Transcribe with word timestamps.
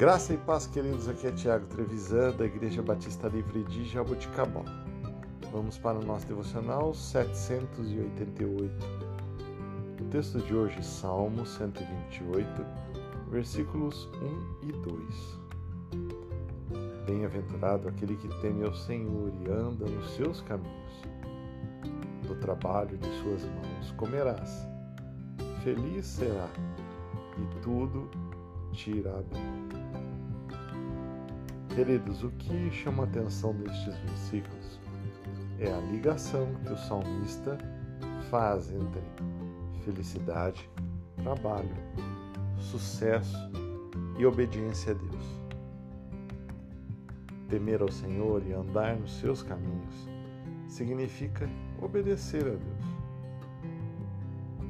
Graça 0.00 0.32
e 0.32 0.38
paz, 0.38 0.66
queridos. 0.66 1.08
Aqui 1.10 1.26
é 1.26 1.30
Tiago 1.30 1.66
Trevisan, 1.66 2.30
da 2.30 2.46
Igreja 2.46 2.80
Batista 2.80 3.28
Livre 3.28 3.62
de 3.64 3.84
Jaboticabal. 3.84 4.64
Vamos 5.52 5.76
para 5.76 5.98
o 5.98 6.02
nosso 6.02 6.26
devocional 6.26 6.94
788. 6.94 8.72
O 10.00 10.04
texto 10.06 10.38
de 10.38 10.54
hoje, 10.54 10.82
Salmo 10.82 11.44
128, 11.44 12.64
versículos 13.30 14.08
1 14.62 14.68
e 14.68 14.72
2. 14.72 15.38
Bem-aventurado 17.04 17.86
aquele 17.86 18.16
que 18.16 18.28
teme 18.40 18.64
ao 18.64 18.72
Senhor 18.72 19.30
e 19.42 19.50
anda 19.50 19.84
nos 19.84 20.12
seus 20.14 20.40
caminhos. 20.40 21.02
Do 22.26 22.34
trabalho 22.36 22.96
de 22.96 23.08
suas 23.20 23.44
mãos 23.44 23.90
comerás. 23.98 24.66
Feliz 25.62 26.06
será 26.06 26.48
e 27.36 27.60
tudo 27.60 28.08
bem. 29.30 29.68
Queridos, 31.74 32.24
o 32.24 32.30
que 32.32 32.70
chama 32.70 33.04
atenção 33.04 33.52
nestes 33.54 33.96
versículos 33.98 34.80
é 35.58 35.72
a 35.72 35.80
ligação 35.92 36.46
que 36.64 36.72
o 36.72 36.76
salmista 36.76 37.58
faz 38.30 38.70
entre 38.72 39.02
felicidade, 39.84 40.68
trabalho, 41.16 41.74
sucesso 42.58 43.50
e 44.18 44.26
obediência 44.26 44.92
a 44.92 44.94
Deus. 44.94 45.40
Temer 47.48 47.82
ao 47.82 47.90
Senhor 47.90 48.42
e 48.46 48.52
andar 48.52 48.96
nos 48.96 49.12
seus 49.18 49.42
caminhos 49.42 50.08
significa 50.68 51.48
obedecer 51.82 52.42
a 52.42 52.50
Deus. 52.50 52.90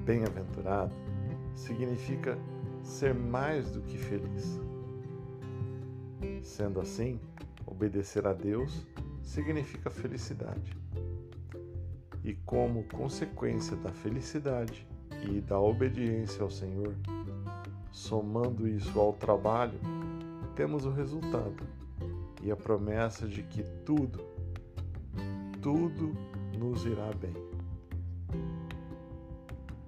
Bem-aventurado 0.05 0.95
significa 1.55 2.39
ser 2.83 3.15
mais 3.15 3.71
do 3.71 3.81
que 3.83 3.97
feliz. 3.97 4.61
Sendo 6.43 6.81
assim, 6.81 7.21
obedecer 7.67 8.27
a 8.27 8.33
Deus 8.33 8.87
significa 9.23 9.91
felicidade. 9.91 10.77
E 12.23 12.35
como 12.45 12.85
consequência 12.85 13.77
da 13.77 13.91
felicidade 13.91 14.87
e 15.29 15.41
da 15.41 15.59
obediência 15.59 16.43
ao 16.43 16.51
Senhor, 16.51 16.95
somando 17.91 18.69
isso 18.69 18.99
ao 18.99 19.13
trabalho, 19.13 19.79
temos 20.55 20.85
o 20.85 20.91
resultado 20.91 21.65
e 22.43 22.51
a 22.51 22.57
promessa 22.57 23.27
de 23.27 23.43
que 23.43 23.63
tudo, 23.85 24.21
tudo 25.63 26.15
nos 26.59 26.85
irá 26.85 27.11
bem. 27.13 27.35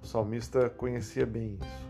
O 0.01 0.05
salmista 0.05 0.69
conhecia 0.69 1.25
bem 1.25 1.57
isso 1.61 1.82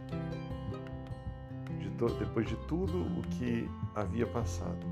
depois 2.08 2.48
de 2.48 2.56
tudo 2.68 3.02
o 3.02 3.22
que 3.30 3.70
havia 3.96 4.28
passado, 4.28 4.86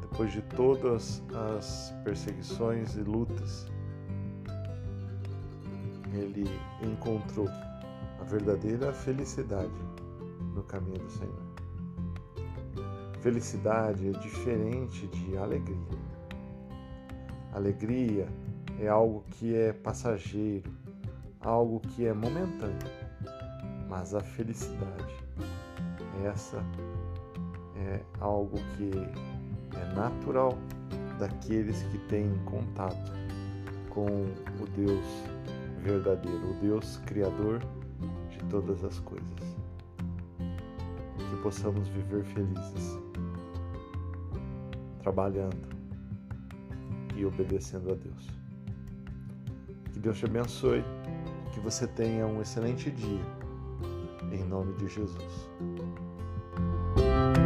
depois 0.00 0.32
de 0.32 0.42
todas 0.42 1.22
as 1.52 1.94
perseguições 2.04 2.94
e 2.96 3.00
lutas, 3.00 3.66
ele 6.12 6.44
encontrou 6.82 7.48
a 8.20 8.24
verdadeira 8.24 8.92
felicidade 8.92 9.72
no 10.54 10.62
caminho 10.62 11.00
do 11.00 11.10
Senhor. 11.10 11.54
Felicidade 13.20 14.08
é 14.08 14.12
diferente 14.12 15.06
de 15.08 15.36
alegria. 15.36 16.04
Alegria 17.52 18.28
é 18.78 18.88
algo 18.88 19.24
que 19.30 19.54
é 19.54 19.72
passageiro, 19.72 20.70
algo 21.40 21.80
que 21.80 22.06
é 22.06 22.12
momentâneo, 22.12 22.90
mas 23.88 24.14
a 24.14 24.20
felicidade 24.20 25.24
essa 26.24 26.64
é 27.76 28.00
algo 28.20 28.56
que 28.76 28.90
é 29.76 29.94
natural 29.94 30.56
daqueles 31.18 31.82
que 31.84 31.98
têm 32.08 32.32
contato 32.44 33.12
com 33.90 34.06
o 34.06 34.66
Deus 34.74 35.04
verdadeiro, 35.82 36.50
o 36.50 36.54
Deus 36.54 36.96
criador 37.06 37.60
de 38.30 38.38
todas 38.50 38.82
as 38.84 38.98
coisas. 39.00 39.56
Que 41.18 41.36
possamos 41.42 41.86
viver 41.88 42.24
felizes, 42.24 42.98
trabalhando 45.02 45.68
e 47.14 47.24
obedecendo 47.24 47.92
a 47.92 47.94
Deus. 47.94 48.28
Que 49.92 50.00
Deus 50.00 50.18
te 50.18 50.24
abençoe, 50.24 50.82
que 51.52 51.60
você 51.60 51.86
tenha 51.86 52.26
um 52.26 52.40
excelente 52.40 52.90
dia. 52.90 53.24
Em 54.32 54.42
nome 54.44 54.72
de 54.74 54.88
Jesus. 54.88 55.48
Bye. 57.14 57.43